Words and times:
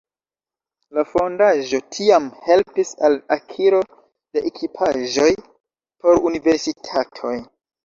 La 0.97 1.01
fondaĵo 1.09 1.79
tiam 1.97 2.25
helpis 2.47 2.95
al 3.11 3.19
akiro 3.37 3.83
de 3.99 4.45
ekipaĵoj 4.53 5.31
por 5.45 6.23
universitatoj. 6.33 7.39